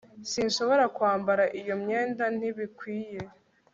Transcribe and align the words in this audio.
Sinshobora 0.31 0.83
kwambara 0.95 1.43
iyo 1.61 1.75
myenda 1.83 2.23
Ntibikwiye 2.37 3.19